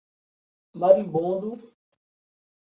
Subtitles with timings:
[0.79, 1.51] Maribondo